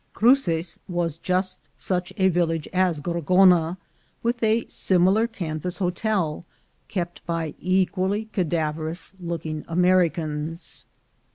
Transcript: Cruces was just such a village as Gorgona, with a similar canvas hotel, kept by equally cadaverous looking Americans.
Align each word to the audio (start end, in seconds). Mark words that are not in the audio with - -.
Cruces 0.15 0.79
was 0.87 1.19
just 1.19 1.69
such 1.75 2.11
a 2.17 2.29
village 2.29 2.67
as 2.73 2.99
Gorgona, 2.99 3.77
with 4.23 4.41
a 4.41 4.65
similar 4.67 5.27
canvas 5.27 5.77
hotel, 5.77 6.43
kept 6.87 7.23
by 7.27 7.53
equally 7.59 8.25
cadaverous 8.33 9.13
looking 9.19 9.63
Americans. 9.67 10.87